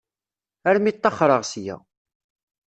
Armi 0.69 0.91
ṭṭaxreɣ 0.95 1.41
ssya. 1.51 1.75